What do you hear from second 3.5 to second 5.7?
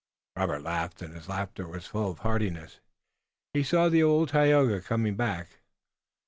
He saw the old Tayoga coming back.